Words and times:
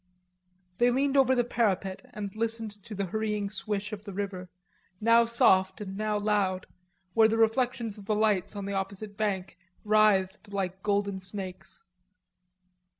They 0.79 0.89
leaned 0.89 1.15
over 1.15 1.35
the 1.35 1.43
parapet 1.43 2.01
and 2.11 2.35
listened 2.35 2.81
to 2.85 2.95
the 2.95 3.05
hurrying 3.05 3.51
swish 3.51 3.93
of 3.93 4.03
the 4.03 4.13
river, 4.13 4.49
now 4.99 5.25
soft 5.25 5.79
and 5.79 5.95
now 5.95 6.17
loud, 6.17 6.65
where 7.13 7.27
the 7.27 7.37
reflections 7.37 7.99
of 7.99 8.05
the 8.05 8.15
lights 8.15 8.55
on 8.55 8.65
the 8.65 8.73
opposite 8.73 9.15
bank 9.15 9.59
writhed 9.85 10.51
like 10.51 10.81
golden 10.81 11.21
snakes. 11.21 11.83